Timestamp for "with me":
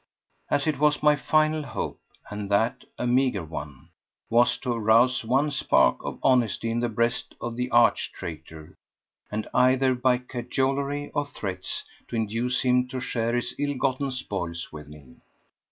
14.71-15.17